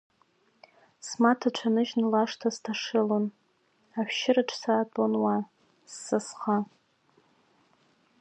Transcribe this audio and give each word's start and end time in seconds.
Смаҭацәа 1.07 1.69
ныжьны 1.73 2.05
лашҭа 2.11 2.49
сҭашылон, 2.55 3.25
ашәшьыраҿ 3.99 4.49
саатәон 4.59 5.13
уа, 5.23 5.35
ссасха. 5.91 6.57